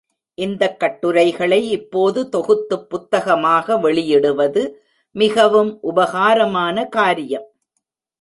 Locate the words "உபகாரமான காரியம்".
5.81-7.47